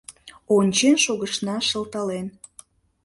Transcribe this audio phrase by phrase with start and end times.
[0.55, 2.25] Ончен шогышна шылтален.